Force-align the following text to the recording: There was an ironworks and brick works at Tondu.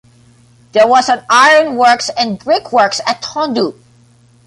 There 0.71 0.87
was 0.87 1.09
an 1.09 1.21
ironworks 1.29 2.09
and 2.17 2.39
brick 2.39 2.73
works 2.73 3.01
at 3.05 3.21
Tondu. 3.21 3.75